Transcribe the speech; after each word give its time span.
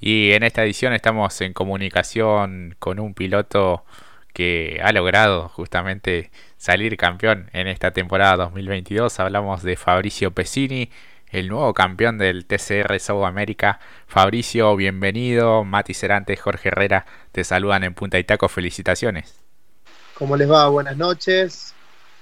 Y 0.00 0.32
en 0.32 0.42
esta 0.42 0.62
edición 0.62 0.92
estamos 0.92 1.40
en 1.40 1.52
comunicación 1.52 2.76
con 2.78 3.00
un 3.00 3.14
piloto 3.14 3.84
que 4.32 4.80
ha 4.82 4.92
logrado 4.92 5.48
justamente 5.48 6.30
salir 6.56 6.96
campeón 6.96 7.48
en 7.52 7.68
esta 7.68 7.92
temporada 7.92 8.36
2022. 8.36 9.20
Hablamos 9.20 9.62
de 9.62 9.76
Fabricio 9.76 10.32
Pesini, 10.32 10.90
el 11.30 11.48
nuevo 11.48 11.72
campeón 11.72 12.18
del 12.18 12.44
TCR 12.44 12.98
South 13.00 13.24
America. 13.24 13.78
Fabricio, 14.06 14.74
bienvenido. 14.76 15.64
Mati 15.64 15.94
Cerante, 15.94 16.36
Jorge 16.36 16.68
Herrera 16.68 17.06
te 17.32 17.44
saludan 17.44 17.84
en 17.84 17.94
Punta 17.94 18.18
Itaco. 18.18 18.48
Felicitaciones. 18.48 19.36
¿Cómo 20.14 20.36
les 20.36 20.50
va? 20.50 20.68
Buenas 20.68 20.96
noches. 20.96 21.74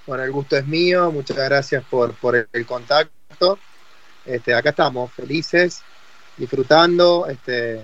Bueno, 0.06 0.24
el 0.24 0.32
gusto 0.32 0.56
es 0.56 0.66
mío. 0.66 1.10
Muchas 1.10 1.36
gracias 1.36 1.82
por, 1.84 2.14
por 2.14 2.48
el 2.52 2.66
contacto. 2.66 3.58
Este, 4.24 4.54
acá 4.54 4.70
estamos, 4.70 5.12
felices, 5.12 5.82
disfrutando. 6.42 7.26
Este, 7.28 7.80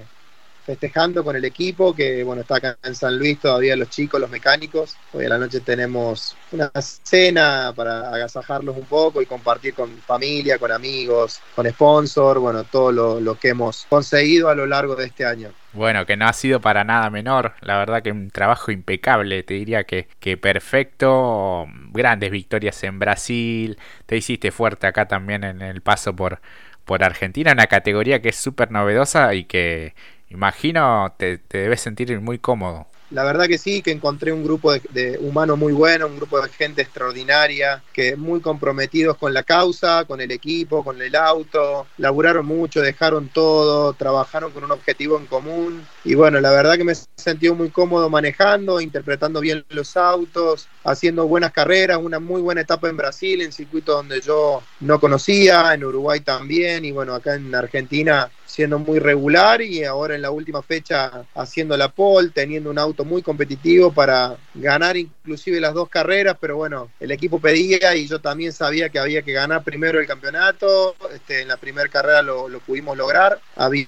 festejando 0.68 1.24
con 1.24 1.34
el 1.34 1.46
equipo, 1.46 1.94
que 1.94 2.22
bueno, 2.22 2.42
está 2.42 2.56
acá 2.56 2.76
en 2.82 2.94
San 2.94 3.18
Luis 3.18 3.40
todavía 3.40 3.74
los 3.74 3.88
chicos, 3.88 4.20
los 4.20 4.28
mecánicos. 4.28 4.98
Hoy 5.14 5.24
a 5.24 5.30
la 5.30 5.38
noche 5.38 5.60
tenemos 5.60 6.36
una 6.52 6.70
cena 6.78 7.72
para 7.74 8.12
agasajarlos 8.12 8.76
un 8.76 8.84
poco 8.84 9.22
y 9.22 9.26
compartir 9.26 9.72
con 9.72 9.88
familia, 10.02 10.58
con 10.58 10.70
amigos, 10.70 11.40
con 11.56 11.66
sponsor, 11.70 12.38
bueno, 12.38 12.64
todo 12.64 12.92
lo, 12.92 13.34
que 13.36 13.48
hemos 13.48 13.86
conseguido 13.88 14.50
a 14.50 14.54
lo 14.54 14.66
largo 14.66 14.94
de 14.94 15.06
este 15.06 15.24
año. 15.24 15.52
Bueno, 15.72 16.04
que 16.04 16.18
no 16.18 16.26
ha 16.26 16.34
sido 16.34 16.60
para 16.60 16.84
nada 16.84 17.08
menor, 17.08 17.54
la 17.62 17.78
verdad 17.78 18.02
que 18.02 18.12
un 18.12 18.30
trabajo 18.30 18.70
impecable, 18.70 19.42
te 19.44 19.54
diría 19.54 19.84
que, 19.84 20.06
que 20.20 20.36
perfecto, 20.36 21.66
grandes 21.92 22.30
victorias 22.30 22.82
en 22.84 22.98
Brasil, 22.98 23.78
te 24.04 24.18
hiciste 24.18 24.50
fuerte 24.50 24.86
acá 24.86 25.08
también 25.08 25.44
en 25.44 25.62
el 25.62 25.80
paso 25.80 26.14
por, 26.14 26.40
por 26.88 27.04
Argentina, 27.04 27.52
una 27.52 27.66
categoría 27.66 28.22
que 28.22 28.30
es 28.30 28.36
súper 28.36 28.72
novedosa 28.72 29.34
y 29.34 29.44
que 29.44 29.94
imagino 30.30 31.14
te, 31.18 31.36
te 31.38 31.58
debes 31.58 31.82
sentir 31.82 32.18
muy 32.20 32.38
cómodo. 32.38 32.88
La 33.10 33.24
verdad 33.24 33.46
que 33.46 33.58
sí, 33.58 33.82
que 33.82 33.90
encontré 33.90 34.32
un 34.32 34.44
grupo 34.44 34.72
de, 34.72 34.82
de 34.90 35.18
humanos 35.18 35.58
muy 35.58 35.72
bueno, 35.72 36.06
un 36.06 36.16
grupo 36.16 36.40
de 36.40 36.48
gente 36.50 36.82
extraordinaria, 36.82 37.82
que 37.92 38.16
muy 38.16 38.40
comprometidos 38.40 39.16
con 39.16 39.32
la 39.32 39.42
causa, 39.42 40.04
con 40.04 40.20
el 40.20 40.30
equipo, 40.30 40.84
con 40.84 41.00
el 41.00 41.14
auto, 41.16 41.86
laburaron 41.96 42.46
mucho, 42.46 42.80
dejaron 42.82 43.28
todo, 43.28 43.94
trabajaron 43.94 44.52
con 44.52 44.64
un 44.64 44.72
objetivo 44.72 45.18
en 45.18 45.26
común. 45.26 45.86
Y 46.04 46.14
bueno, 46.14 46.40
la 46.40 46.50
verdad 46.50 46.76
que 46.76 46.84
me 46.84 46.94
sentido 47.16 47.54
muy 47.54 47.70
cómodo 47.70 48.08
manejando, 48.10 48.80
interpretando 48.80 49.40
bien 49.40 49.64
los 49.70 49.96
autos, 49.96 50.68
haciendo 50.84 51.26
buenas 51.26 51.52
carreras, 51.52 51.98
una 52.00 52.20
muy 52.20 52.40
buena 52.40 52.60
etapa 52.60 52.88
en 52.88 52.96
Brasil, 52.96 53.42
en 53.42 53.52
circuitos 53.52 53.96
donde 53.96 54.20
yo 54.20 54.62
no 54.80 55.00
conocía, 55.00 55.74
en 55.74 55.84
Uruguay 55.84 56.20
también, 56.20 56.84
y 56.84 56.92
bueno, 56.92 57.14
acá 57.14 57.34
en 57.34 57.54
Argentina 57.54 58.30
siendo 58.58 58.80
muy 58.80 58.98
regular 58.98 59.62
y 59.62 59.84
ahora 59.84 60.16
en 60.16 60.22
la 60.22 60.32
última 60.32 60.62
fecha 60.62 61.24
haciendo 61.36 61.76
la 61.76 61.90
pole, 61.90 62.30
teniendo 62.30 62.70
un 62.70 62.78
auto 62.80 63.04
muy 63.04 63.22
competitivo 63.22 63.92
para 63.92 64.36
ganar 64.52 64.96
inclusive 64.96 65.60
las 65.60 65.74
dos 65.74 65.88
carreras, 65.88 66.36
pero 66.40 66.56
bueno, 66.56 66.90
el 66.98 67.12
equipo 67.12 67.38
pedía 67.38 67.94
y 67.94 68.08
yo 68.08 68.20
también 68.20 68.52
sabía 68.52 68.88
que 68.88 68.98
había 68.98 69.22
que 69.22 69.32
ganar 69.32 69.62
primero 69.62 70.00
el 70.00 70.08
campeonato, 70.08 70.96
este, 71.14 71.42
en 71.42 71.46
la 71.46 71.56
primera 71.56 71.88
carrera 71.88 72.20
lo, 72.20 72.48
lo 72.48 72.58
pudimos 72.58 72.96
lograr, 72.96 73.40
había 73.54 73.86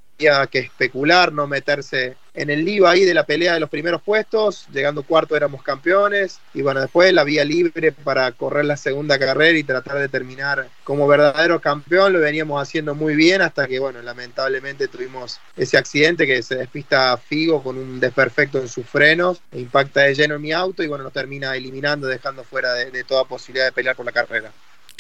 que 0.48 0.60
especular, 0.60 1.32
no 1.32 1.48
meterse 1.48 2.16
en 2.34 2.50
el 2.50 2.64
lío 2.64 2.86
ahí 2.86 3.04
de 3.04 3.14
la 3.14 3.24
pelea 3.24 3.54
de 3.54 3.60
los 3.60 3.70
primeros 3.70 4.02
puestos, 4.02 4.66
llegando 4.72 5.02
cuarto 5.02 5.36
éramos 5.36 5.62
campeones 5.62 6.40
y 6.54 6.62
bueno, 6.62 6.80
después 6.80 7.12
la 7.12 7.24
vía 7.24 7.44
libre 7.44 7.92
para 7.92 8.30
correr 8.32 8.64
la 8.64 8.76
segunda 8.76 9.18
carrera 9.18 9.58
y 9.58 9.64
tratar 9.64 9.98
de 9.98 10.08
terminar 10.08 10.68
como 10.84 11.06
verdadero 11.06 11.60
campeón, 11.60 12.12
lo 12.12 12.20
veníamos 12.20 12.60
haciendo 12.60 12.94
muy 12.94 13.14
bien 13.14 13.42
hasta 13.42 13.66
que 13.66 13.78
bueno, 13.78 14.00
lamentablemente 14.02 14.88
tuvimos 14.88 15.40
ese 15.56 15.76
accidente 15.76 16.26
que 16.26 16.42
se 16.42 16.56
despista 16.56 17.16
Figo 17.16 17.62
con 17.62 17.76
un 17.76 18.00
desperfecto 18.00 18.58
en 18.58 18.68
sus 18.68 18.86
frenos, 18.86 19.40
e 19.52 19.60
impacta 19.60 20.00
de 20.02 20.14
lleno 20.14 20.36
en 20.36 20.42
mi 20.42 20.52
auto 20.52 20.82
y 20.82 20.88
bueno, 20.88 21.04
nos 21.04 21.12
termina 21.12 21.54
eliminando, 21.54 22.06
dejando 22.06 22.44
fuera 22.44 22.74
de, 22.74 23.04
toda 23.04 23.24
posibilidad 23.24 23.66
de 23.66 23.72
pelear 23.72 23.96
por 23.96 24.06
la 24.06 24.12
carrera. 24.12 24.50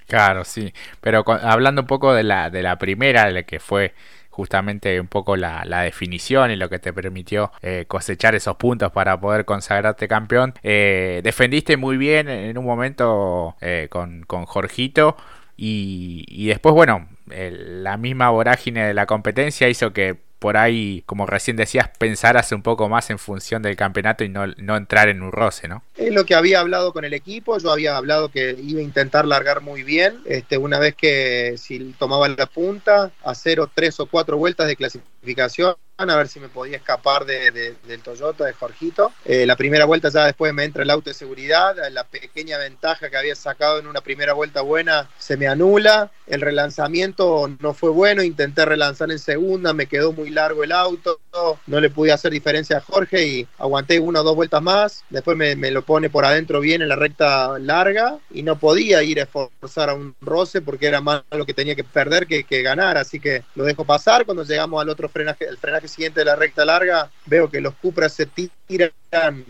Claro, 0.06 0.44
sí, 0.44 0.74
pero 1.00 1.24
hablando 1.26 1.82
un 1.82 1.86
poco 1.86 2.12
de 2.12 2.24
la, 2.24 2.50
de 2.50 2.62
la 2.62 2.76
primera, 2.78 3.26
de 3.26 3.32
la 3.32 3.42
que 3.44 3.60
fue 3.60 3.94
justamente 4.40 4.98
un 4.98 5.06
poco 5.06 5.36
la, 5.36 5.82
definición 5.82 6.50
y 6.50 6.56
lo 6.56 6.70
que 6.70 6.78
te 6.78 6.94
permitió 6.94 7.52
eh, 7.60 7.84
cosechar 7.86 8.34
esos 8.34 8.56
puntos 8.56 8.90
para 8.90 9.20
poder 9.20 9.44
consagrarte 9.44 10.08
campeón. 10.08 10.54
Eh, 10.62 11.20
defendiste 11.22 11.76
muy 11.76 11.98
bien 11.98 12.30
en 12.30 12.56
un 12.56 12.64
momento 12.64 13.54
eh, 13.60 13.88
con, 13.90 14.22
con 14.22 14.46
Jorgito 14.46 15.14
y, 15.58 16.24
y 16.26 16.46
después, 16.46 16.74
bueno, 16.74 17.06
la 17.26 17.98
misma 17.98 18.30
vorágine 18.30 18.86
de 18.86 18.94
la 18.94 19.04
competencia 19.04 19.68
hizo 19.68 19.92
que 19.92 20.29
por 20.40 20.56
ahí, 20.56 21.04
como 21.04 21.26
recién 21.26 21.56
decías, 21.56 21.90
pensaras 21.98 22.50
un 22.50 22.62
poco 22.62 22.88
más 22.88 23.10
en 23.10 23.18
función 23.18 23.60
del 23.60 23.76
campeonato 23.76 24.24
y 24.24 24.30
no, 24.30 24.46
no, 24.56 24.76
entrar 24.76 25.10
en 25.10 25.22
un 25.22 25.30
roce, 25.30 25.68
¿no? 25.68 25.82
Es 25.96 26.12
lo 26.12 26.24
que 26.24 26.34
había 26.34 26.60
hablado 26.60 26.94
con 26.94 27.04
el 27.04 27.12
equipo, 27.12 27.58
yo 27.58 27.70
había 27.70 27.96
hablado 27.96 28.30
que 28.30 28.56
iba 28.58 28.80
a 28.80 28.82
intentar 28.82 29.26
largar 29.26 29.60
muy 29.60 29.82
bien, 29.82 30.20
este, 30.24 30.56
una 30.56 30.78
vez 30.78 30.94
que 30.96 31.56
si 31.58 31.94
tomaba 31.98 32.26
la 32.26 32.46
punta, 32.46 33.12
hacer 33.22 33.60
o 33.60 33.66
tres 33.72 34.00
o 34.00 34.06
cuatro 34.06 34.38
vueltas 34.38 34.66
de 34.66 34.76
clasificación 34.76 35.74
a 36.08 36.16
ver 36.16 36.28
si 36.28 36.40
me 36.40 36.48
podía 36.48 36.78
escapar 36.78 37.26
de, 37.26 37.50
del 37.50 38.00
Toyota 38.00 38.46
de 38.46 38.54
Jorgito. 38.54 39.12
Eh, 39.26 39.44
la 39.44 39.56
primera 39.56 39.84
vuelta 39.84 40.08
ya 40.08 40.24
después 40.24 40.54
me 40.54 40.64
entra 40.64 40.82
el 40.82 40.90
auto 40.90 41.10
de 41.10 41.14
seguridad, 41.14 41.76
la 41.90 42.04
pequeña 42.04 42.56
ventaja 42.56 43.10
que 43.10 43.16
había 43.16 43.34
sacado 43.34 43.78
en 43.78 43.86
una 43.86 44.00
primera 44.00 44.32
vuelta 44.32 44.62
buena 44.62 45.10
se 45.18 45.36
me 45.36 45.48
anula, 45.48 46.10
el 46.26 46.40
relanzamiento 46.40 47.50
no 47.60 47.74
fue 47.74 47.90
bueno, 47.90 48.22
intenté 48.22 48.64
relanzar 48.64 49.10
en 49.10 49.18
segunda, 49.18 49.74
me 49.74 49.86
quedó 49.86 50.12
muy 50.12 50.30
largo 50.30 50.64
el 50.64 50.72
auto, 50.72 51.20
no 51.66 51.80
le 51.80 51.90
pude 51.90 52.12
hacer 52.12 52.32
diferencia 52.32 52.78
a 52.78 52.80
Jorge 52.80 53.26
y 53.26 53.48
aguanté 53.58 54.00
una 54.00 54.20
o 54.20 54.24
dos 54.24 54.36
vueltas 54.36 54.62
más, 54.62 55.04
después 55.10 55.36
me, 55.36 55.70
lo 55.70 55.82
pone 55.82 56.10
por 56.10 56.24
adentro 56.24 56.60
bien 56.60 56.82
en 56.82 56.88
la 56.88 56.96
recta 56.96 57.58
larga 57.58 58.18
y 58.30 58.42
no 58.42 58.58
podía 58.58 59.02
ir 59.02 59.20
a 59.20 59.24
esforzar 59.24 59.90
a 59.90 59.94
un 59.94 60.14
roce 60.20 60.60
porque 60.60 60.86
era 60.86 61.00
más 61.00 61.22
lo 61.30 61.46
que 61.46 61.54
tenía 61.54 61.74
que 61.74 61.84
perder 61.84 62.26
que, 62.26 62.62
ganar, 62.62 62.98
así 62.98 63.20
que 63.20 63.42
lo 63.54 63.64
dejo 63.64 63.84
pasar, 63.84 64.24
cuando 64.24 64.44
llegamos 64.44 64.82
al 64.82 64.88
otro 64.88 65.08
frenaje, 65.08 65.46
el 65.46 65.56
frenaje 65.56 65.88
siguiente 65.88 66.20
de 66.20 66.26
la 66.26 66.36
recta 66.36 66.64
larga, 66.64 67.10
veo 67.26 67.50
que 67.50 67.60
los 67.60 67.74
Cupras 67.74 68.12
se 68.12 68.26
tiran 68.26 68.92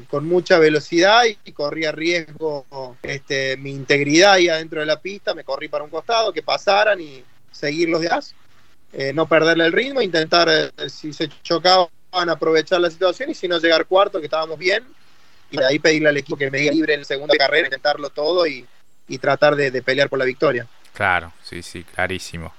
con 0.08 0.26
mucha 0.26 0.58
velocidad 0.58 1.22
y 1.44 1.52
corría 1.52 1.92
riesgo 1.92 2.66
este, 3.02 3.56
mi 3.56 3.70
integridad 3.70 4.34
ahí 4.34 4.48
adentro 4.48 4.80
de 4.80 4.86
la 4.86 5.00
pista, 5.00 5.34
me 5.34 5.44
corrí 5.44 5.68
para 5.68 5.84
un 5.84 5.90
costado, 5.90 6.32
que 6.32 6.42
pasaran 6.42 7.00
y 7.00 7.24
seguir 7.50 7.88
los 7.88 8.00
de 8.00 8.08
eh, 8.92 9.12
no 9.12 9.26
perderle 9.26 9.66
el 9.66 9.72
ritmo, 9.72 10.02
intentar, 10.02 10.48
eh, 10.48 10.70
si 10.88 11.12
se 11.12 11.28
chocaban, 11.42 11.88
aprovechar 12.28 12.80
la 12.80 12.90
situación 12.90 13.30
y 13.30 13.34
si 13.34 13.46
no 13.46 13.58
llegar 13.58 13.86
cuarto, 13.86 14.18
que 14.18 14.26
estábamos 14.26 14.58
bien, 14.58 14.84
y 15.50 15.56
de 15.56 15.66
ahí 15.66 15.78
pedirle 15.78 16.08
al 16.08 16.16
equipo 16.16 16.36
que 16.36 16.50
me 16.50 16.58
diga 16.58 16.72
libre 16.72 16.94
en 16.94 17.00
la 17.00 17.04
segunda 17.04 17.36
carrera, 17.36 17.68
intentarlo 17.68 18.10
todo 18.10 18.46
y, 18.46 18.66
y 19.08 19.18
tratar 19.18 19.56
de, 19.56 19.70
de, 19.70 19.82
pelear 19.82 20.08
por 20.08 20.18
la 20.18 20.24
victoria. 20.24 20.66
Claro, 20.92 21.32
sí, 21.42 21.62
sí, 21.62 21.84
clarísimo. 21.84 22.52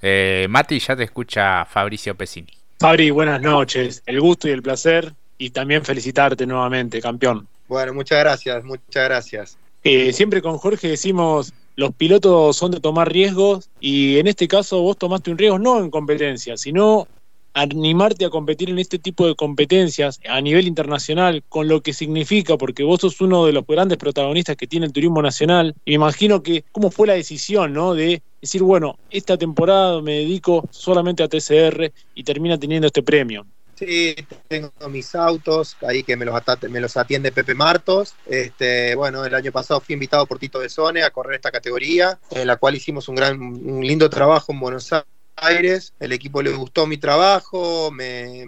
Eh, 0.00 0.46
Mati, 0.48 0.78
ya 0.78 0.94
te 0.94 1.04
escucha 1.04 1.64
Fabricio 1.64 2.14
Pesini. 2.14 2.52
Fabri, 2.78 3.10
buenas 3.10 3.40
noches. 3.40 4.02
El 4.06 4.20
gusto 4.20 4.48
y 4.48 4.52
el 4.52 4.62
placer 4.62 5.12
y 5.36 5.50
también 5.50 5.84
felicitarte 5.84 6.46
nuevamente, 6.46 7.00
campeón. 7.00 7.48
Bueno, 7.66 7.92
muchas 7.94 8.20
gracias, 8.20 8.64
muchas 8.64 9.04
gracias. 9.04 9.58
Eh, 9.84 10.12
siempre 10.12 10.42
con 10.42 10.58
Jorge 10.58 10.88
decimos, 10.88 11.52
los 11.78 11.94
pilotos 11.94 12.56
son 12.56 12.72
de 12.72 12.80
tomar 12.80 13.12
riesgos 13.12 13.70
y 13.78 14.18
en 14.18 14.26
este 14.26 14.48
caso 14.48 14.82
vos 14.82 14.98
tomaste 14.98 15.30
un 15.30 15.38
riesgo 15.38 15.60
no 15.60 15.78
en 15.78 15.90
competencia, 15.90 16.56
sino 16.56 17.06
animarte 17.54 18.24
a 18.24 18.30
competir 18.30 18.68
en 18.70 18.80
este 18.80 18.98
tipo 18.98 19.28
de 19.28 19.36
competencias 19.36 20.18
a 20.28 20.40
nivel 20.40 20.66
internacional, 20.66 21.44
con 21.48 21.68
lo 21.68 21.80
que 21.80 21.92
significa, 21.92 22.58
porque 22.58 22.82
vos 22.82 23.00
sos 23.00 23.20
uno 23.20 23.46
de 23.46 23.52
los 23.52 23.64
grandes 23.64 23.96
protagonistas 23.96 24.56
que 24.56 24.66
tiene 24.66 24.86
el 24.86 24.92
turismo 24.92 25.22
nacional, 25.22 25.76
y 25.84 25.92
me 25.92 25.94
imagino 25.94 26.42
que 26.42 26.64
cómo 26.72 26.90
fue 26.90 27.06
la 27.06 27.14
decisión, 27.14 27.72
¿no? 27.72 27.94
De 27.94 28.22
decir, 28.42 28.64
bueno, 28.64 28.98
esta 29.10 29.36
temporada 29.36 30.02
me 30.02 30.14
dedico 30.14 30.64
solamente 30.70 31.22
a 31.22 31.28
TCR 31.28 31.92
y 32.12 32.24
termina 32.24 32.58
teniendo 32.58 32.88
este 32.88 33.04
premio. 33.04 33.46
Sí, 33.78 34.16
tengo 34.48 34.72
mis 34.88 35.14
autos, 35.14 35.76
ahí 35.86 36.02
que 36.02 36.16
me 36.16 36.24
los, 36.24 36.34
me 36.68 36.80
los 36.80 36.96
atiende 36.96 37.30
Pepe 37.30 37.54
Martos. 37.54 38.16
Este, 38.26 38.96
bueno, 38.96 39.24
el 39.24 39.32
año 39.32 39.52
pasado 39.52 39.80
fui 39.80 39.92
invitado 39.92 40.26
por 40.26 40.40
Tito 40.40 40.58
de 40.58 40.68
Zone 40.68 41.04
a 41.04 41.10
correr 41.10 41.36
esta 41.36 41.52
categoría, 41.52 42.18
en 42.32 42.48
la 42.48 42.56
cual 42.56 42.74
hicimos 42.74 43.06
un 43.06 43.14
gran, 43.14 43.40
un 43.40 43.86
lindo 43.86 44.10
trabajo 44.10 44.50
en 44.50 44.58
Buenos 44.58 44.92
Aires 44.92 45.17
Aires, 45.42 45.94
el 46.00 46.12
equipo 46.12 46.42
le 46.42 46.50
gustó 46.50 46.86
mi 46.86 46.98
trabajo, 46.98 47.90
me, 47.90 48.46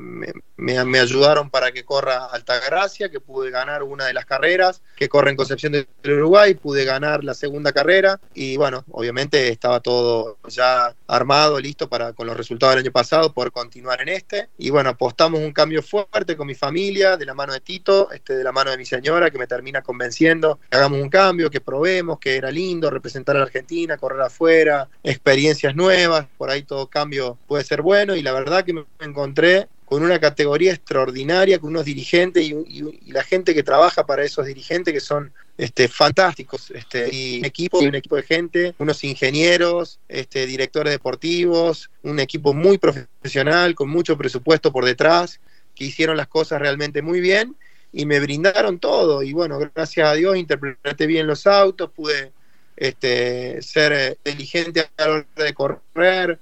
ayudaron 1.00 1.50
para 1.50 1.72
que 1.72 1.84
corra 1.84 2.26
Altagracia, 2.26 3.10
que 3.10 3.20
pude 3.20 3.50
ganar 3.50 3.82
una 3.82 4.06
de 4.06 4.14
las 4.14 4.26
carreras, 4.26 4.82
que 4.96 5.08
corre 5.08 5.30
en 5.30 5.36
Concepción 5.36 5.72
del 5.72 5.86
Uruguay, 6.04 6.54
pude 6.54 6.84
ganar 6.84 7.24
la 7.24 7.34
segunda 7.34 7.72
carrera 7.72 8.20
y 8.34 8.56
bueno, 8.56 8.84
obviamente 8.90 9.48
estaba 9.48 9.80
todo 9.80 10.38
ya 10.48 10.94
armado, 11.06 11.58
listo 11.60 11.88
para 11.88 12.12
con 12.12 12.26
los 12.26 12.36
resultados 12.36 12.74
del 12.74 12.84
año 12.84 12.92
pasado 12.92 13.32
poder 13.32 13.52
continuar 13.52 14.00
en 14.02 14.08
este. 14.08 14.48
Y 14.58 14.70
bueno, 14.70 14.90
apostamos 14.90 15.40
un 15.40 15.52
cambio 15.52 15.82
fuerte 15.82 16.36
con 16.36 16.46
mi 16.46 16.54
familia, 16.54 17.16
de 17.16 17.24
la 17.24 17.34
mano 17.34 17.52
de 17.52 17.60
Tito, 17.60 18.10
este, 18.12 18.34
de 18.34 18.44
la 18.44 18.52
mano 18.52 18.70
de 18.70 18.76
mi 18.76 18.84
señora, 18.84 19.30
que 19.30 19.38
me 19.38 19.46
termina 19.46 19.82
convenciendo 19.82 20.58
que 20.70 20.76
hagamos 20.76 21.00
un 21.00 21.08
cambio, 21.08 21.50
que 21.50 21.60
probemos, 21.60 22.18
que 22.18 22.36
era 22.36 22.50
lindo 22.50 22.90
representar 22.90 23.36
a 23.36 23.40
la 23.40 23.44
Argentina, 23.46 23.96
correr 23.96 24.20
afuera, 24.20 24.88
experiencias 25.02 25.74
nuevas, 25.74 26.26
por 26.36 26.50
ahí 26.50 26.62
todo 26.62 26.79
cambio 26.88 27.38
puede 27.46 27.64
ser 27.64 27.82
bueno 27.82 28.16
y 28.16 28.22
la 28.22 28.32
verdad 28.32 28.64
que 28.64 28.72
me 28.72 28.84
encontré 29.00 29.68
con 29.90 30.04
una 30.04 30.20
categoría 30.20 30.72
extraordinaria, 30.72 31.58
con 31.58 31.70
unos 31.70 31.84
dirigentes 31.84 32.44
y, 32.44 33.00
la 33.08 33.24
gente 33.24 33.52
que 33.52 33.64
trabaja 33.64 34.06
para 34.06 34.22
esos 34.22 34.46
dirigentes 34.46 34.94
que 34.94 35.00
son 35.00 35.32
este, 35.58 35.88
fantásticos. 35.88 36.70
Este, 36.70 37.12
y 37.12 37.40
un 37.40 37.44
equipo, 37.44 37.80
un 37.80 37.96
equipo 37.96 38.14
de 38.14 38.22
gente, 38.22 38.74
unos 38.78 39.02
ingenieros, 39.02 39.98
este, 40.08 40.46
directores 40.46 40.92
deportivos, 40.92 41.90
un 42.04 42.20
equipo 42.20 42.54
muy 42.54 42.78
profesional, 42.78 43.74
con 43.74 43.90
mucho 43.90 44.16
presupuesto 44.16 44.70
por 44.70 44.84
detrás, 44.84 45.40
que 45.74 45.86
hicieron 45.86 46.16
las 46.16 46.28
cosas 46.28 46.60
realmente 46.60 47.02
muy 47.02 47.18
bien 47.20 47.56
y 47.92 48.06
me 48.06 48.20
brindaron 48.20 48.78
todo. 48.78 49.24
Y 49.24 49.32
bueno, 49.32 49.58
gracias 49.58 50.08
a 50.08 50.14
Dios 50.14 50.36
interpreté 50.36 51.08
bien 51.08 51.26
los 51.26 51.48
autos, 51.48 51.90
pude 51.90 52.30
este, 52.76 53.60
ser 53.60 53.92
eh, 53.92 54.16
inteligente 54.24 54.88
a 54.96 55.04
la 55.04 55.10
hora 55.10 55.26
de 55.34 55.52
correr, 55.52 56.38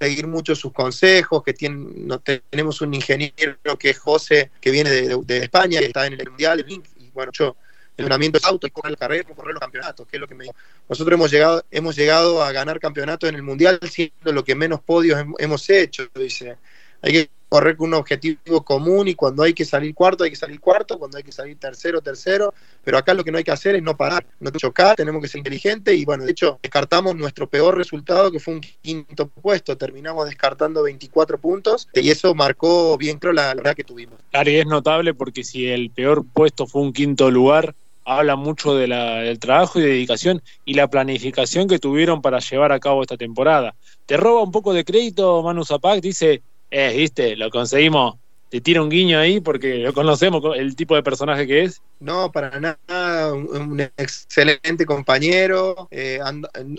seguir 0.00 0.26
mucho 0.26 0.54
sus 0.54 0.72
consejos, 0.72 1.42
que 1.42 1.54
tienen, 1.54 2.06
no, 2.06 2.20
tenemos 2.20 2.80
un 2.80 2.94
ingeniero 2.94 3.78
que 3.78 3.90
es 3.90 3.98
José, 3.98 4.50
que 4.60 4.70
viene 4.70 4.90
de, 4.90 5.38
España, 5.38 5.80
y 5.80 5.84
está 5.84 6.06
en 6.06 6.14
el 6.14 6.30
Mundial, 6.30 6.64
y 6.68 7.10
bueno, 7.12 7.32
yo 7.32 7.56
entrenamiento 7.98 8.38
es 8.38 8.44
auto 8.44 8.66
y 8.66 8.70
correr 8.70 8.92
la 8.92 8.96
carrera, 8.96 9.34
correr 9.34 9.54
los 9.54 9.60
campeonatos, 9.60 10.06
que 10.06 10.16
es 10.16 10.20
lo 10.20 10.28
que 10.28 10.34
me 10.34 10.46
Nosotros 10.88 11.14
hemos 11.14 11.30
llegado, 11.30 11.64
hemos 11.70 11.96
llegado 11.96 12.42
a 12.42 12.52
ganar 12.52 12.78
campeonatos 12.78 13.28
en 13.28 13.34
el 13.34 13.42
Mundial 13.42 13.80
siendo 13.90 14.32
lo 14.32 14.44
que 14.44 14.54
menos 14.54 14.80
podios 14.80 15.24
hemos 15.38 15.68
hecho, 15.68 16.06
dice. 16.14 16.56
Hay 17.02 17.12
que 17.12 17.30
correr 17.48 17.76
con 17.76 17.88
un 17.88 17.94
objetivo 17.94 18.62
común 18.62 19.08
y 19.08 19.14
cuando 19.14 19.42
hay 19.42 19.54
que 19.54 19.64
salir 19.64 19.94
cuarto, 19.94 20.24
hay 20.24 20.30
que 20.30 20.36
salir 20.36 20.60
cuarto, 20.60 20.98
cuando 20.98 21.16
hay 21.16 21.22
que 21.22 21.32
salir 21.32 21.58
tercero, 21.58 22.00
tercero, 22.00 22.54
pero 22.84 22.98
acá 22.98 23.14
lo 23.14 23.24
que 23.24 23.32
no 23.32 23.38
hay 23.38 23.44
que 23.44 23.50
hacer 23.50 23.74
es 23.74 23.82
no 23.82 23.96
parar, 23.96 24.26
no 24.40 24.50
chocar, 24.50 24.96
tenemos 24.96 25.22
que 25.22 25.28
ser 25.28 25.38
inteligentes 25.38 25.96
y 25.96 26.04
bueno, 26.04 26.24
de 26.24 26.32
hecho 26.32 26.58
descartamos 26.62 27.16
nuestro 27.16 27.48
peor 27.48 27.76
resultado 27.76 28.30
que 28.30 28.40
fue 28.40 28.54
un 28.54 28.60
quinto 28.60 29.28
puesto, 29.28 29.76
terminamos 29.76 30.26
descartando 30.26 30.82
24 30.82 31.38
puntos 31.38 31.88
y 31.94 32.10
eso 32.10 32.34
marcó 32.34 32.96
bien 32.98 33.18
creo 33.18 33.32
la, 33.32 33.54
verdad 33.54 33.74
que 33.74 33.84
tuvimos. 33.84 34.18
Claro, 34.30 34.50
y 34.50 34.56
es 34.56 34.66
notable 34.66 35.14
porque 35.14 35.44
si 35.44 35.66
el 35.66 35.90
peor 35.90 36.24
puesto 36.32 36.66
fue 36.66 36.82
un 36.82 36.92
quinto 36.92 37.30
lugar, 37.30 37.74
habla 38.04 38.36
mucho 38.36 38.74
de 38.74 38.86
del 38.88 39.38
trabajo 39.38 39.78
y 39.78 39.82
dedicación 39.82 40.42
y 40.64 40.74
la 40.74 40.88
planificación 40.88 41.68
que 41.68 41.78
tuvieron 41.78 42.22
para 42.22 42.38
llevar 42.38 42.72
a 42.72 42.80
cabo 42.80 43.02
esta 43.02 43.16
temporada. 43.16 43.74
Te 44.06 44.16
roba 44.16 44.42
un 44.42 44.50
poco 44.50 44.72
de 44.72 44.84
crédito 44.84 45.42
Manu 45.42 45.64
Zapac, 45.64 46.00
dice 46.00 46.42
eh, 46.70 46.94
viste, 46.96 47.36
lo 47.36 47.50
conseguimos. 47.50 48.16
Te 48.50 48.62
tira 48.62 48.80
un 48.80 48.88
guiño 48.88 49.18
ahí 49.18 49.40
porque 49.40 49.76
lo 49.78 49.92
conocemos, 49.92 50.42
el 50.56 50.74
tipo 50.74 50.94
de 50.94 51.02
personaje 51.02 51.46
que 51.46 51.64
es. 51.64 51.82
No, 52.00 52.32
para 52.32 52.58
nada, 52.58 53.34
un, 53.34 53.78
excelente 53.96 54.86
compañero, 54.86 55.86
eh, 55.90 56.18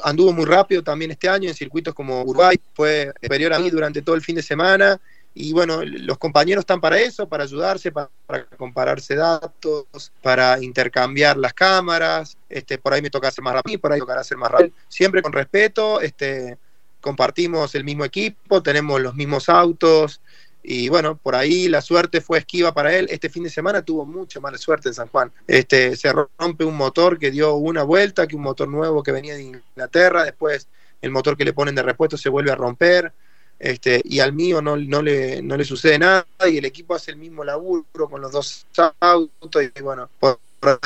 anduvo 0.03 0.33
muy 0.33 0.45
rápido 0.45 0.81
también 0.81 1.11
este 1.11 1.29
año 1.29 1.47
en 1.47 1.53
circuitos 1.53 1.93
como 1.93 2.23
Uruguay, 2.23 2.57
fue 2.73 3.11
superior 3.21 3.53
a 3.53 3.59
mí 3.59 3.69
durante 3.69 4.01
todo 4.01 4.15
el 4.15 4.23
fin 4.23 4.35
de 4.35 4.41
semana 4.41 4.99
y 5.33 5.53
bueno, 5.53 5.83
los 5.85 6.17
compañeros 6.17 6.63
están 6.63 6.81
para 6.81 6.99
eso, 6.99 7.29
para 7.29 7.43
ayudarse, 7.43 7.91
para, 7.91 8.09
compararse 8.57 9.15
datos, 9.15 10.11
para 10.21 10.61
intercambiar 10.61 11.37
las 11.37 11.53
cámaras, 11.53 12.37
este, 12.49 12.77
por 12.77 12.93
ahí 12.93 13.01
me 13.01 13.09
toca 13.09 13.27
hacer 13.27 13.43
más 13.43 13.53
rápido, 13.53 13.79
por 13.79 13.93
ahí 13.93 13.99
tocará 13.99 14.21
hacer 14.21 14.37
más 14.37 14.51
rápido, 14.51 14.71
siempre 14.87 15.21
con 15.21 15.31
respeto, 15.31 16.01
este, 16.01 16.57
compartimos 17.01 17.75
el 17.75 17.83
mismo 17.83 18.05
equipo, 18.05 18.61
tenemos 18.61 19.01
los 19.01 19.15
mismos 19.15 19.49
autos 19.49 20.21
y 20.61 20.89
bueno, 20.89 21.17
por 21.17 21.35
ahí 21.35 21.67
la 21.67 21.81
suerte 21.81 22.21
fue 22.21 22.39
esquiva 22.39 22.73
para 22.73 22.95
él. 22.95 23.07
Este 23.09 23.29
fin 23.29 23.43
de 23.43 23.49
semana 23.49 23.81
tuvo 23.81 24.05
mucha 24.05 24.39
mala 24.39 24.57
suerte 24.57 24.89
en 24.89 24.93
San 24.93 25.07
Juan. 25.07 25.31
Este, 25.47 25.95
se 25.95 26.11
rompe 26.11 26.65
un 26.65 26.75
motor 26.75 27.17
que 27.17 27.31
dio 27.31 27.55
una 27.55 27.83
vuelta, 27.83 28.27
que 28.27 28.35
un 28.35 28.41
motor 28.41 28.67
nuevo 28.67 29.01
que 29.01 29.11
venía 29.11 29.35
de 29.35 29.43
Inglaterra, 29.43 30.25
después 30.25 30.67
el 31.01 31.11
motor 31.11 31.37
que 31.37 31.45
le 31.45 31.53
ponen 31.53 31.75
de 31.75 31.83
repuesto 31.83 32.17
se 32.17 32.29
vuelve 32.29 32.51
a 32.51 32.55
romper. 32.55 33.11
Este, 33.57 34.01
y 34.05 34.19
al 34.19 34.31
mío 34.31 34.61
no, 34.61 34.77
no, 34.77 35.01
le, 35.01 35.41
no 35.41 35.57
le 35.57 35.65
sucede 35.65 35.99
nada 35.99 36.25
y 36.49 36.57
el 36.57 36.65
equipo 36.65 36.95
hace 36.95 37.11
el 37.11 37.17
mismo 37.17 37.43
laburo 37.43 37.85
con 38.09 38.21
los 38.21 38.31
dos 38.31 38.65
autos 39.01 39.63
y 39.63 39.81
bueno, 39.81 40.09
por 40.17 40.39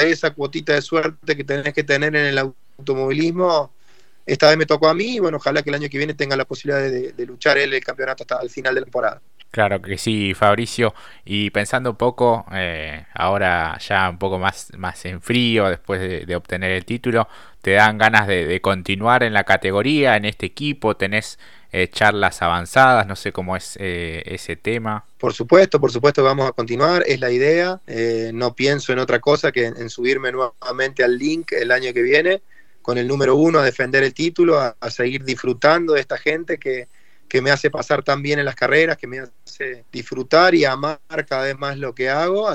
esa 0.03 0.31
cuotita 0.31 0.73
de 0.73 0.81
suerte 0.81 1.37
que 1.37 1.43
tenés 1.43 1.73
que 1.73 1.83
tener 1.83 2.15
en 2.15 2.25
el 2.25 2.37
automovilismo, 2.37 3.71
esta 4.25 4.47
vez 4.49 4.57
me 4.57 4.65
tocó 4.65 4.87
a 4.87 4.93
mí 4.93 5.15
y 5.15 5.19
bueno, 5.19 5.37
ojalá 5.37 5.61
que 5.61 5.69
el 5.69 5.75
año 5.75 5.89
que 5.89 5.97
viene 5.97 6.13
tenga 6.13 6.35
la 6.35 6.45
posibilidad 6.45 6.81
de, 6.81 7.25
luchar 7.25 7.57
él 7.57 7.73
el 7.73 7.83
campeonato 7.83 8.23
hasta 8.23 8.41
el 8.41 8.49
final 8.49 8.73
de 8.73 8.81
la 8.81 8.85
temporada. 8.85 9.21
Claro 9.51 9.81
que 9.81 9.99
sí, 9.99 10.33
Fabricio. 10.33 10.95
Y 11.25 11.51
pensando 11.51 11.91
un 11.91 11.95
poco, 11.95 12.45
eh, 12.53 13.05
ahora 13.13 13.77
ya 13.77 14.09
un 14.09 14.17
poco 14.17 14.39
más, 14.39 14.71
más 14.77 15.05
en 15.05 15.21
frío, 15.21 15.69
después 15.69 16.25
de, 16.25 16.35
obtener 16.35 16.71
el 16.71 16.85
título, 16.85 17.27
¿te 17.61 17.73
dan 17.73 17.99
ganas 17.99 18.27
de, 18.27 18.59
continuar 18.61 19.21
en 19.21 19.33
la 19.33 19.43
categoría, 19.43 20.15
en 20.15 20.25
este 20.25 20.47
equipo? 20.47 20.95
¿Tenés 20.95 21.37
eh, 21.71 21.87
charlas 21.87 22.41
avanzadas? 22.41 23.05
No 23.05 23.15
sé 23.15 23.31
cómo 23.31 23.55
es 23.55 23.77
eh, 23.79 24.23
ese 24.25 24.55
tema. 24.55 25.05
Por 25.19 25.33
supuesto, 25.33 25.79
por 25.79 25.91
supuesto 25.91 26.23
vamos 26.23 26.49
a 26.49 26.53
continuar, 26.53 27.03
es 27.05 27.19
la 27.19 27.29
idea. 27.29 27.79
no 28.33 28.55
pienso 28.55 28.91
en 28.91 28.99
otra 28.99 29.19
cosa 29.19 29.51
que 29.51 29.65
en 29.65 29.89
subirme 29.89 30.31
nuevamente 30.31 31.03
al 31.03 31.17
link 31.19 31.51
el 31.51 31.71
año 31.71 31.93
que 31.93 32.01
viene 32.01 32.41
con 32.83 32.99
el 32.99 33.07
número 33.07 33.35
uno 33.35 33.59
a 33.59 33.63
defender 33.63 34.03
el 34.03 34.13
título, 34.13 34.59
a, 34.59 34.75
seguir 34.91 35.23
disfrutando 35.23 35.93
de 35.93 36.01
esta 36.01 36.17
gente 36.17 36.59
que, 36.59 36.87
me 37.41 37.49
hace 37.49 37.71
pasar 37.71 38.03
tan 38.03 38.21
bien 38.21 38.37
en 38.37 38.45
las 38.45 38.53
carreras, 38.53 38.95
que 38.95 39.07
me 39.07 39.19
hace 39.19 39.85
disfrutar 39.91 40.53
y 40.53 40.65
amar 40.65 40.99
cada 41.27 41.45
vez 41.45 41.57
más 41.57 41.79
lo 41.79 41.95
que 41.95 42.07
hago. 42.07 42.47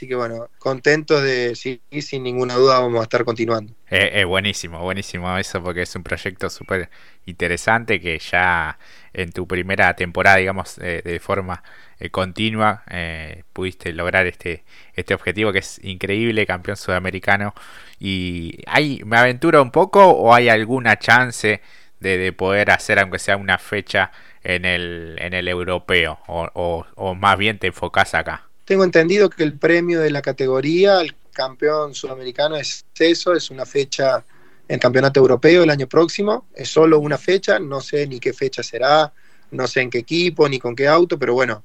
Que 0.00 0.14
bueno, 0.14 0.48
contentos 0.58 1.22
de 1.22 1.54
sí, 1.54 1.80
sin 2.00 2.22
ninguna 2.22 2.54
duda 2.54 2.80
vamos 2.80 3.00
a 3.00 3.04
estar 3.04 3.24
continuando. 3.24 3.72
Es 3.88 4.26
buenísimo, 4.26 4.80
buenísimo 4.80 5.36
eso 5.38 5.62
porque 5.62 5.82
es 5.82 5.94
un 5.94 6.02
proyecto 6.02 6.50
súper 6.50 6.90
interesante 7.26 8.00
que 8.00 8.18
ya 8.18 8.78
en 9.12 9.32
tu 9.32 9.46
primera 9.46 9.94
temporada, 9.94 10.36
digamos, 10.36 10.78
eh, 10.78 11.00
de 11.04 11.20
forma 11.20 11.62
eh, 11.98 12.10
continua, 12.10 12.82
eh, 12.90 13.44
pudiste 13.52 13.92
lograr 13.92 14.26
este, 14.26 14.64
este 14.94 15.14
objetivo 15.14 15.52
que 15.52 15.60
es 15.60 15.82
increíble, 15.84 16.46
campeón 16.46 16.76
sudamericano. 16.76 17.54
¿Y 17.98 18.58
hay, 18.66 19.00
me 19.04 19.16
aventura 19.16 19.62
un 19.62 19.70
poco 19.70 20.04
o 20.10 20.34
hay 20.34 20.48
alguna 20.48 20.98
chance 20.98 21.60
de, 22.00 22.32
poder 22.32 22.70
hacer, 22.70 22.98
aunque 22.98 23.18
sea 23.18 23.36
una 23.36 23.58
fecha, 23.58 24.10
en 24.42 24.64
el, 24.64 25.16
en 25.18 25.32
el 25.34 25.48
europeo? 25.48 26.18
O, 26.26 26.84
o, 26.96 27.14
más 27.14 27.38
bien 27.38 27.58
te 27.58 27.68
enfocas 27.68 28.14
acá? 28.14 28.48
Tengo 28.64 28.84
entendido 28.84 29.28
que 29.28 29.42
el 29.42 29.58
premio 29.58 30.00
de 30.00 30.10
la 30.10 30.22
categoría 30.22 30.98
al 30.98 31.14
campeón 31.32 31.94
sudamericano 31.94 32.56
es 32.56 32.86
eso, 32.98 33.34
es 33.34 33.50
una 33.50 33.66
fecha 33.66 34.24
en 34.68 34.78
campeonato 34.78 35.20
europeo 35.20 35.64
el 35.64 35.70
año 35.70 35.86
próximo, 35.86 36.46
es 36.54 36.70
solo 36.70 36.98
una 36.98 37.18
fecha, 37.18 37.58
no 37.58 37.82
sé 37.82 38.06
ni 38.06 38.20
qué 38.20 38.32
fecha 38.32 38.62
será, 38.62 39.12
no 39.50 39.66
sé 39.66 39.82
en 39.82 39.90
qué 39.90 39.98
equipo 39.98 40.48
ni 40.48 40.58
con 40.58 40.74
qué 40.74 40.88
auto, 40.88 41.18
pero 41.18 41.34
bueno, 41.34 41.62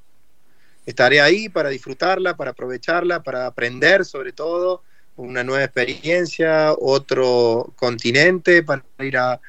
estaré 0.85 1.21
ahí 1.21 1.47
para 1.47 1.69
disfrutarla, 1.69 2.35
para 2.35 2.51
aprovecharla, 2.51 3.23
para 3.23 3.45
aprender 3.45 4.03
sobre 4.03 4.33
todo, 4.33 4.83
una 5.15 5.43
nueva 5.43 5.63
experiencia, 5.63 6.73
otro 6.77 7.73
continente 7.75 8.63
para 8.63 8.83
ir 8.99 9.17
a, 9.17 9.39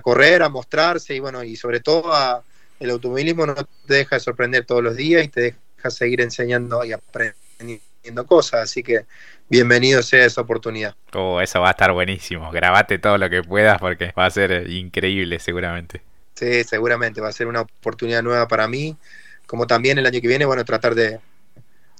correr, 0.00 0.42
a 0.42 0.48
mostrarse 0.48 1.14
y 1.14 1.20
bueno, 1.20 1.44
y 1.44 1.56
sobre 1.56 1.80
todo 1.80 2.12
el 2.80 2.90
automovilismo 2.90 3.46
no 3.46 3.54
te 3.54 3.94
deja 3.94 4.16
de 4.16 4.20
sorprender 4.20 4.64
todos 4.64 4.82
los 4.82 4.96
días 4.96 5.24
y 5.24 5.28
te 5.28 5.40
deja 5.40 5.58
seguir 5.90 6.20
enseñando 6.20 6.84
y 6.84 6.92
aprendiendo 6.92 8.26
cosas, 8.26 8.62
así 8.62 8.82
que 8.82 9.06
bienvenido 9.48 10.02
sea 10.02 10.24
esa 10.24 10.40
oportunidad. 10.40 10.94
Oh, 11.12 11.40
eso 11.40 11.60
va 11.60 11.68
a 11.68 11.70
estar 11.72 11.92
buenísimo, 11.92 12.50
grabate 12.50 12.98
todo 12.98 13.18
lo 13.18 13.28
que 13.30 13.42
puedas 13.42 13.78
porque 13.78 14.12
va 14.18 14.26
a 14.26 14.30
ser 14.30 14.68
increíble 14.70 15.38
seguramente. 15.38 16.02
Sí, 16.34 16.64
seguramente 16.64 17.20
va 17.20 17.28
a 17.28 17.32
ser 17.32 17.46
una 17.46 17.62
oportunidad 17.62 18.22
nueva 18.22 18.46
para 18.46 18.68
mí 18.68 18.96
como 19.46 19.66
también 19.66 19.98
el 19.98 20.06
año 20.06 20.20
que 20.20 20.28
viene, 20.28 20.44
bueno, 20.44 20.64
tratar 20.64 20.94
de, 20.94 21.20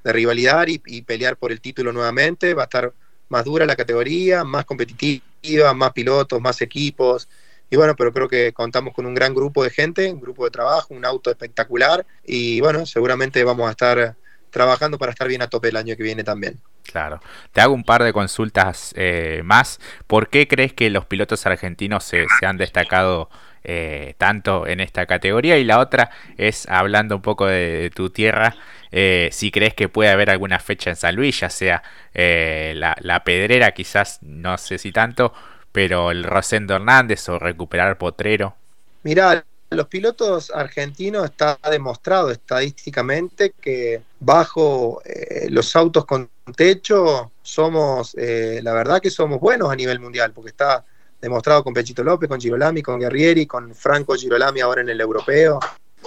rivalidad 0.04 0.66
y, 0.68 1.02
pelear 1.02 1.36
por 1.36 1.50
el 1.50 1.60
título 1.60 1.92
nuevamente. 1.92 2.54
Va 2.54 2.62
a 2.62 2.64
estar 2.64 2.92
más 3.28 3.44
dura 3.44 3.66
la 3.66 3.74
categoría, 3.74 4.44
más 4.44 4.64
competitiva, 4.64 5.74
más 5.74 5.92
pilotos, 5.92 6.40
más 6.40 6.60
equipos. 6.60 7.28
Y 7.70 7.76
bueno, 7.76 7.94
pero 7.96 8.12
creo 8.12 8.28
que 8.28 8.52
contamos 8.52 8.94
con 8.94 9.06
un 9.06 9.14
gran 9.14 9.34
grupo 9.34 9.64
de 9.64 9.70
gente, 9.70 10.12
un 10.12 10.20
grupo 10.20 10.44
de 10.44 10.50
trabajo, 10.50 10.94
un 10.94 11.04
auto 11.04 11.30
espectacular. 11.30 12.06
Y 12.24 12.60
bueno, 12.60 12.86
seguramente 12.86 13.42
vamos 13.44 13.68
a 13.68 13.72
estar 13.72 14.16
trabajando 14.50 14.98
para 14.98 15.12
estar 15.12 15.28
bien 15.28 15.42
a 15.42 15.48
tope 15.48 15.68
el 15.68 15.76
año 15.76 15.96
que 15.96 16.02
viene 16.02 16.22
también. 16.24 16.60
Claro. 16.84 17.20
Te 17.52 17.60
hago 17.60 17.74
un 17.74 17.84
par 17.84 18.04
de 18.04 18.12
consultas 18.12 18.92
eh, 18.96 19.42
más. 19.44 19.80
¿Por 20.06 20.28
qué 20.28 20.46
crees 20.46 20.72
que 20.72 20.88
los 20.90 21.06
pilotos 21.06 21.44
argentinos 21.46 22.04
se, 22.04 22.26
se 22.38 22.46
han 22.46 22.56
destacado 22.56 23.28
eh, 23.68 24.14
tanto 24.16 24.64
en 24.68 24.78
esta 24.78 25.06
categoría. 25.06 25.58
Y 25.58 25.64
la 25.64 25.80
otra 25.80 26.10
es, 26.36 26.68
hablando 26.68 27.16
un 27.16 27.22
poco 27.22 27.46
de, 27.46 27.90
tu 27.92 28.10
tierra, 28.10 28.54
eh, 28.92 29.28
si 29.32 29.50
crees 29.50 29.74
que 29.74 29.88
puede 29.88 30.10
haber 30.10 30.30
alguna 30.30 30.60
fecha 30.60 30.90
en 30.90 30.94
San 30.94 31.16
Luis, 31.16 31.40
ya 31.40 31.50
sea 31.50 31.82
eh, 32.14 32.74
la, 32.76 33.24
Pedrera, 33.24 33.72
quizás, 33.72 34.20
no 34.22 34.56
sé 34.56 34.78
si 34.78 34.92
tanto, 34.92 35.32
pero 35.76 36.10
el 36.10 36.24
Rosendo 36.24 36.74
Hernández 36.74 37.28
o 37.28 37.38
recuperar 37.38 37.98
Potrero. 37.98 38.56
Mirá, 39.02 39.44
los 39.68 39.86
pilotos 39.88 40.50
argentinos 40.50 41.26
está 41.26 41.58
demostrado 41.70 42.30
estadísticamente 42.30 43.52
que 43.60 44.00
bajo 44.18 45.02
los 45.50 45.76
autos 45.76 46.06
con 46.06 46.30
techo 46.56 47.30
somos, 47.42 48.14
la 48.14 48.72
verdad 48.72 49.02
que 49.02 49.10
somos 49.10 49.38
buenos 49.38 49.70
a 49.70 49.76
nivel 49.76 50.00
mundial, 50.00 50.32
porque 50.32 50.48
está 50.48 50.82
demostrado 51.20 51.62
con 51.62 51.74
Pechito 51.74 52.02
López, 52.02 52.26
con 52.26 52.40
Girolami, 52.40 52.80
con 52.80 52.98
Guerrieri, 52.98 53.44
con 53.44 53.74
Franco 53.74 54.14
Girolami 54.14 54.60
ahora 54.60 54.80
en 54.80 54.88
el 54.88 55.00
europeo. 55.02 55.60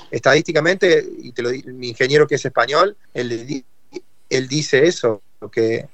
estadísticamente, 0.10 1.06
y 1.20 1.32
te 1.32 1.44
lo 1.44 1.50
mi 1.50 1.90
ingeniero 1.90 2.28
que 2.28 2.36
es 2.36 2.46
español, 2.46 2.98
él, 3.14 3.64
él 4.32 4.48
dice 4.48 4.88
eso, 4.88 5.22
que 5.52 5.88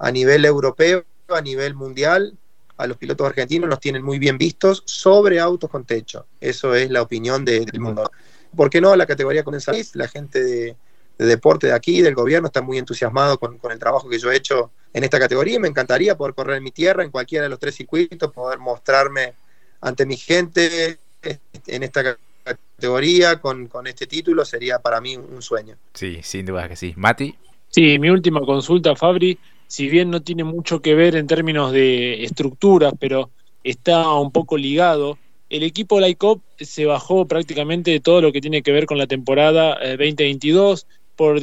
a 0.00 0.10
nivel 0.10 0.44
europeo, 0.44 1.04
a 1.28 1.40
nivel 1.40 1.74
mundial, 1.74 2.36
a 2.80 2.86
los 2.86 2.96
pilotos 2.96 3.26
argentinos 3.26 3.68
los 3.68 3.80
tienen 3.80 4.02
muy 4.02 4.18
bien 4.18 4.38
vistos 4.38 4.82
sobre 4.86 5.38
autos 5.38 5.70
con 5.70 5.84
techo. 5.84 6.26
Eso 6.40 6.74
es 6.74 6.90
la 6.90 7.02
opinión 7.02 7.44
del 7.44 7.66
mundo. 7.78 8.10
¿Por 8.56 8.70
qué 8.70 8.80
no 8.80 8.96
la 8.96 9.06
categoría 9.06 9.44
con 9.44 9.56
La 9.94 10.08
gente 10.08 10.42
de, 10.42 10.76
deporte 11.18 11.68
de 11.68 11.74
aquí, 11.74 12.00
del 12.00 12.14
gobierno, 12.14 12.46
está 12.46 12.62
muy 12.62 12.78
entusiasmado 12.78 13.38
con, 13.38 13.60
el 13.70 13.78
trabajo 13.78 14.08
que 14.08 14.18
yo 14.18 14.32
he 14.32 14.36
hecho 14.36 14.70
en 14.92 15.04
esta 15.04 15.18
categoría 15.18 15.56
y 15.56 15.58
me 15.58 15.68
encantaría 15.68 16.16
poder 16.16 16.34
correr 16.34 16.56
en 16.56 16.64
mi 16.64 16.70
tierra, 16.70 17.04
en 17.04 17.10
cualquiera 17.10 17.44
de 17.44 17.50
los 17.50 17.58
tres 17.58 17.74
circuitos, 17.74 18.32
poder 18.32 18.58
mostrarme 18.58 19.34
ante 19.82 20.06
mi 20.06 20.16
gente 20.16 20.98
en 21.22 21.82
esta 21.82 22.16
categoría 22.42 23.40
con, 23.40 23.68
con 23.68 23.86
este 23.86 24.06
título, 24.06 24.44
sería 24.44 24.78
para 24.78 25.00
mí 25.00 25.16
un 25.16 25.42
sueño. 25.42 25.76
Sí, 25.94 26.20
sin 26.22 26.46
duda 26.46 26.68
que 26.68 26.76
sí. 26.76 26.94
Mati. 26.96 27.36
Sí, 27.68 27.98
mi 28.00 28.10
última 28.10 28.40
consulta, 28.40 28.96
Fabri, 28.96 29.38
si 29.70 29.88
bien 29.88 30.10
no 30.10 30.20
tiene 30.20 30.42
mucho 30.42 30.82
que 30.82 30.96
ver 30.96 31.14
en 31.14 31.28
términos 31.28 31.70
de 31.70 32.24
estructuras, 32.24 32.92
pero 32.98 33.30
está 33.62 34.12
un 34.14 34.32
poco 34.32 34.56
ligado, 34.56 35.16
el 35.48 35.62
equipo 35.62 36.00
Laicop 36.00 36.42
se 36.58 36.86
bajó 36.86 37.24
prácticamente 37.26 37.92
de 37.92 38.00
todo 38.00 38.20
lo 38.20 38.32
que 38.32 38.40
tiene 38.40 38.62
que 38.62 38.72
ver 38.72 38.86
con 38.86 38.98
la 38.98 39.06
temporada 39.06 39.78
2022 39.78 40.82
eh, 40.82 40.86
por, 41.14 41.40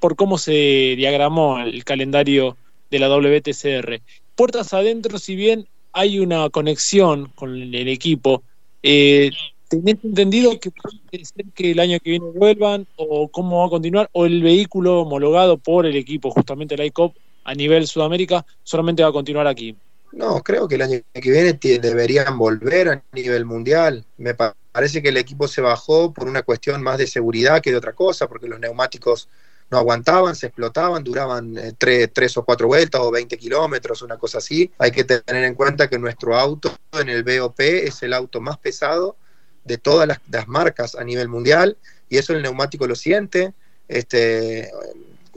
por 0.00 0.16
cómo 0.16 0.36
se 0.36 0.94
diagramó 0.96 1.60
el 1.60 1.84
calendario 1.84 2.56
de 2.90 2.98
la 2.98 3.08
WTCR. 3.08 4.02
Puertas 4.34 4.74
adentro, 4.74 5.20
si 5.20 5.36
bien 5.36 5.68
hay 5.92 6.18
una 6.18 6.50
conexión 6.50 7.30
con 7.36 7.54
el 7.54 7.86
equipo, 7.86 8.42
eh, 8.82 9.30
¿tenés 9.68 10.02
entendido 10.02 10.58
que 10.58 10.72
puede 10.72 11.24
ser 11.24 11.44
que 11.54 11.70
el 11.70 11.78
año 11.78 12.00
que 12.00 12.10
viene 12.10 12.26
vuelvan 12.34 12.88
o 12.96 13.28
cómo 13.28 13.60
va 13.60 13.66
a 13.66 13.70
continuar? 13.70 14.10
¿O 14.10 14.26
el 14.26 14.42
vehículo 14.42 15.02
homologado 15.02 15.56
por 15.56 15.86
el 15.86 15.94
equipo, 15.94 16.32
justamente 16.32 16.76
la 16.76 16.84
ICOP, 16.84 17.14
a 17.44 17.54
nivel 17.54 17.86
Sudamérica, 17.86 18.44
solamente 18.62 19.02
va 19.02 19.10
a 19.10 19.12
continuar 19.12 19.46
aquí. 19.46 19.76
No, 20.12 20.42
creo 20.42 20.68
que 20.68 20.76
el 20.76 20.82
año 20.82 21.00
que 21.12 21.30
viene 21.30 21.58
deberían 21.78 22.38
volver 22.38 22.88
a 22.88 23.02
nivel 23.12 23.44
mundial. 23.44 24.04
Me 24.16 24.34
parece 24.34 25.02
que 25.02 25.08
el 25.08 25.16
equipo 25.16 25.48
se 25.48 25.60
bajó 25.60 26.12
por 26.12 26.28
una 26.28 26.42
cuestión 26.42 26.82
más 26.82 26.98
de 26.98 27.06
seguridad 27.06 27.60
que 27.60 27.72
de 27.72 27.76
otra 27.76 27.94
cosa, 27.94 28.28
porque 28.28 28.46
los 28.46 28.60
neumáticos 28.60 29.28
no 29.70 29.78
aguantaban, 29.78 30.36
se 30.36 30.46
explotaban, 30.46 31.02
duraban 31.02 31.56
eh, 31.58 31.72
tres, 31.78 32.36
o 32.36 32.44
cuatro 32.44 32.68
vueltas 32.68 33.00
o 33.00 33.10
20 33.10 33.36
kilómetros, 33.38 34.02
una 34.02 34.16
cosa 34.16 34.38
así. 34.38 34.70
Hay 34.78 34.92
que 34.92 35.04
tener 35.04 35.44
en 35.44 35.54
cuenta 35.54 35.88
que 35.88 35.98
nuestro 35.98 36.36
auto 36.36 36.72
en 36.92 37.08
el 37.08 37.24
BOP 37.24 37.58
es 37.60 38.02
el 38.02 38.12
auto 38.12 38.40
más 38.40 38.58
pesado 38.58 39.16
de 39.64 39.78
todas 39.78 40.06
las, 40.06 40.20
las 40.30 40.46
marcas 40.46 40.94
a 40.94 41.02
nivel 41.02 41.28
mundial 41.28 41.76
y 42.08 42.18
eso 42.18 42.34
el 42.34 42.42
neumático 42.42 42.86
lo 42.86 42.94
siente. 42.94 43.52
Este, 43.88 44.70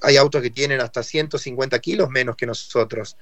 hay 0.01 0.17
autos 0.17 0.41
que 0.41 0.49
tienen 0.49 0.81
hasta 0.81 1.03
150 1.03 1.79
kilos 1.79 2.09
menos 2.09 2.35
que 2.35 2.45
nosotros. 2.45 3.17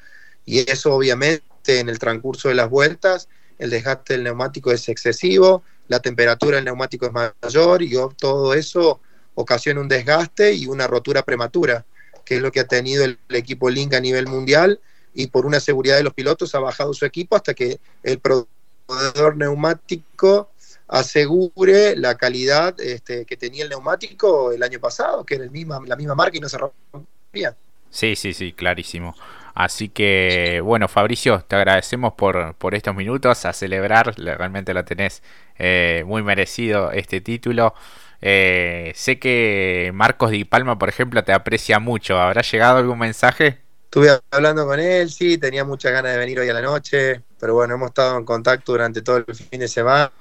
Y 0.45 0.69
eso 0.69 0.93
obviamente 0.93 1.79
en 1.79 1.89
el 1.89 1.99
transcurso 1.99 2.49
de 2.49 2.55
las 2.55 2.69
vueltas, 2.69 3.27
el 3.57 3.69
desgaste 3.69 4.13
del 4.13 4.23
neumático 4.23 4.71
es 4.71 4.87
excesivo, 4.89 5.63
la 5.87 5.99
temperatura 5.99 6.57
del 6.57 6.65
neumático 6.65 7.05
es 7.05 7.11
mayor 7.13 7.81
y 7.81 7.95
todo 8.17 8.53
eso 8.53 8.99
ocasiona 9.35 9.81
un 9.81 9.87
desgaste 9.87 10.53
y 10.53 10.67
una 10.67 10.87
rotura 10.87 11.23
prematura, 11.23 11.85
que 12.23 12.35
es 12.35 12.41
lo 12.41 12.51
que 12.51 12.61
ha 12.61 12.67
tenido 12.67 13.05
el, 13.05 13.19
equipo 13.29 13.69
Link 13.69 13.93
a 13.93 13.99
nivel 13.99 14.27
mundial 14.27 14.79
y 15.13 15.27
por 15.27 15.45
una 15.45 15.59
seguridad 15.59 15.97
de 15.97 16.03
los 16.03 16.13
pilotos 16.13 16.55
ha 16.55 16.59
bajado 16.59 16.93
su 16.93 17.05
equipo 17.05 17.35
hasta 17.35 17.53
que 17.53 17.79
el 18.03 18.19
proveedor 18.19 19.37
neumático 19.37 20.49
asegure 20.87 21.95
la 21.95 22.15
calidad 22.15 22.79
este, 22.79 23.25
que 23.25 23.37
tenía 23.37 23.63
el 23.63 23.69
neumático 23.69 24.51
el 24.51 24.63
año 24.63 24.79
pasado, 24.79 25.25
que 25.25 25.35
era 25.35 25.43
el 25.43 25.51
misma, 25.51 25.79
la 25.85 25.95
misma 25.95 26.15
marca 26.15 26.37
y 26.37 26.39
no 26.39 26.49
se 26.49 26.57
rompía. 26.57 27.55
Sí, 27.89 28.15
sí, 28.15 28.33
sí, 28.33 28.53
clarísimo. 28.53 29.15
Así 29.53 29.87
que, 29.87 30.59
bueno, 30.61 30.89
Fabricio, 30.89 31.39
te 31.47 31.55
agradecemos 31.55 32.13
por, 32.13 32.55
por 32.55 32.75
estos 32.75 32.93
minutos 32.93 33.45
a 33.45 33.53
celebrar. 33.53 34.13
Realmente 34.17 34.73
lo 34.73 34.83
tenés 34.83 35.23
eh, 35.57 36.03
muy 36.05 36.21
merecido 36.23 36.91
este 36.91 37.21
título. 37.21 37.73
Eh, 38.21 38.91
sé 38.95 39.17
que 39.17 39.91
Marcos 39.93 40.31
Di 40.31 40.43
Palma, 40.43 40.77
por 40.77 40.89
ejemplo, 40.89 41.23
te 41.23 41.31
aprecia 41.31 41.79
mucho. 41.79 42.19
¿Habrá 42.19 42.41
llegado 42.41 42.79
algún 42.79 42.99
mensaje? 42.99 43.64
Estuve 43.95 44.19
hablando 44.29 44.65
con 44.65 44.77
él, 44.77 45.09
sí, 45.09 45.37
tenía 45.37 45.63
muchas 45.63 45.93
ganas 45.93 46.11
de 46.11 46.17
venir 46.17 46.37
hoy 46.37 46.49
a 46.49 46.53
la 46.53 46.61
noche, 46.61 47.23
pero 47.39 47.53
bueno, 47.53 47.75
hemos 47.75 47.91
estado 47.91 48.17
en 48.17 48.25
contacto 48.25 48.73
durante 48.73 49.01
todo 49.01 49.23
el 49.25 49.33
fin 49.33 49.57
de 49.57 49.69
semana, 49.69 50.11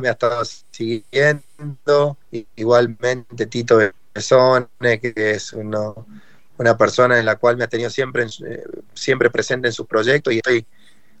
me 0.00 0.06
ha 0.06 0.12
estado 0.12 0.44
siguiendo, 0.70 2.18
igualmente 2.54 3.46
Tito 3.46 3.80
Besone, 4.14 4.68
que 4.78 5.12
es 5.16 5.52
una 5.54 6.78
persona 6.78 7.18
en 7.18 7.26
la 7.26 7.34
cual 7.34 7.56
me 7.56 7.64
ha 7.64 7.66
tenido 7.66 7.90
siempre, 7.90 8.26
eh, 8.46 8.62
siempre 8.94 9.28
presente 9.28 9.66
en 9.66 9.74
sus 9.74 9.88
proyectos 9.88 10.32
y 10.32 10.36
estoy 10.36 10.64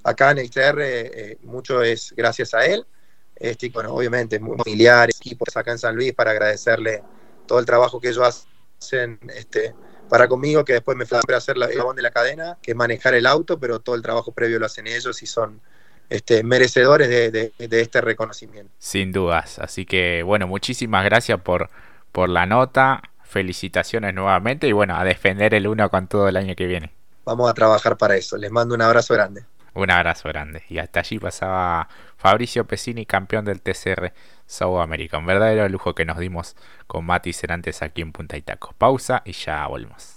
acá 0.04 0.30
en 0.30 0.38
el 0.38 0.48
TR, 0.48 0.78
eh, 0.78 1.38
mucho 1.42 1.82
es 1.82 2.14
gracias 2.16 2.54
a 2.54 2.66
él, 2.66 2.86
este, 3.34 3.68
bueno, 3.70 3.92
obviamente 3.92 4.38
familiares, 4.38 5.16
equipos 5.16 5.56
acá 5.56 5.72
en 5.72 5.78
San 5.78 5.96
Luis 5.96 6.14
para 6.14 6.30
agradecerle 6.30 7.02
todo 7.48 7.58
el 7.58 7.66
trabajo 7.66 8.00
que 8.00 8.10
ellos 8.10 8.46
hacen, 8.78 9.18
este, 9.34 9.74
para 10.08 10.28
conmigo, 10.28 10.64
que 10.64 10.74
después 10.74 10.96
me 10.96 11.06
fue 11.06 11.18
a 11.18 11.36
hacer 11.36 11.56
la, 11.56 11.66
el 11.66 11.78
de 11.94 12.02
la 12.02 12.10
cadena, 12.10 12.58
que 12.62 12.72
es 12.72 12.76
manejar 12.76 13.14
el 13.14 13.26
auto, 13.26 13.58
pero 13.58 13.80
todo 13.80 13.94
el 13.94 14.02
trabajo 14.02 14.32
previo 14.32 14.58
lo 14.58 14.66
hacen 14.66 14.86
ellos 14.86 15.22
y 15.22 15.26
son 15.26 15.60
este, 16.08 16.42
merecedores 16.42 17.08
de, 17.08 17.52
este 17.58 18.00
reconocimiento. 18.00 18.72
Sin 18.78 19.12
dudas. 19.12 19.58
Así 19.58 19.84
que, 19.86 20.22
bueno, 20.22 20.46
muchísimas 20.46 21.04
gracias 21.04 21.40
por, 21.40 21.70
por 22.12 22.28
la 22.28 22.46
nota. 22.46 23.02
Felicitaciones 23.24 24.14
nuevamente 24.14 24.68
y 24.68 24.72
bueno, 24.72 24.96
a 24.96 25.04
defender 25.04 25.54
el 25.54 25.66
uno 25.66 25.90
con 25.90 26.06
todo 26.06 26.28
el 26.28 26.36
año 26.36 26.54
que 26.54 26.66
viene. 26.66 26.92
Vamos 27.24 27.50
a 27.50 27.54
trabajar 27.54 27.96
para 27.96 28.16
eso. 28.16 28.36
Les 28.36 28.50
mando 28.50 28.74
un 28.74 28.82
abrazo 28.82 29.14
grande. 29.14 29.44
Un 29.74 29.90
abrazo 29.90 30.28
grande. 30.28 30.62
Y 30.68 30.78
hasta 30.78 31.00
allí 31.00 31.18
pasaba 31.18 31.88
Fabricio 32.16 32.66
Pesini, 32.66 33.04
campeón 33.04 33.44
del 33.44 33.60
TCR 33.60 34.12
South 34.46 34.80
America. 34.80 35.18
Un 35.18 35.26
verdadero 35.26 35.68
lujo 35.68 35.94
que 35.94 36.04
nos 36.04 36.18
dimos 36.18 36.56
con 36.86 37.04
Mati 37.04 37.32
Cerantes 37.32 37.82
aquí 37.82 38.02
en 38.02 38.12
Punta 38.12 38.36
Itaco. 38.36 38.74
Pausa 38.78 39.22
y 39.24 39.32
ya 39.32 39.66
volvemos. 39.66 40.14